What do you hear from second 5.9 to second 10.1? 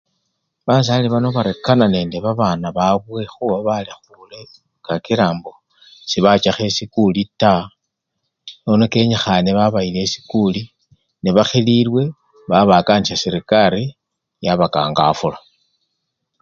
sebachakho esikuli taa nono kenyikhane babayila